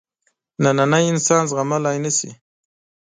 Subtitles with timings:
[0.63, 2.29] نننی انسان زغملای نه شي.